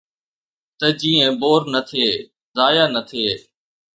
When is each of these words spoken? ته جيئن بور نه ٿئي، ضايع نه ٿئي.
ته 0.77 0.87
جيئن 0.99 1.31
بور 1.41 1.61
نه 1.73 1.79
ٿئي، 1.87 2.09
ضايع 2.57 2.85
نه 2.95 3.01
ٿئي. 3.09 3.29